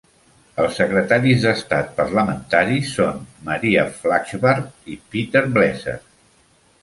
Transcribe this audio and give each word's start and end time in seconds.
Els 0.61 0.77
secretaris 0.79 1.43
d'estat 1.43 1.91
parlamentaris 1.99 2.95
són 2.99 3.21
Maria 3.49 3.85
Flachsbarth 3.99 4.91
i 4.95 4.95
Peter 5.13 5.45
Bleser. 5.59 5.97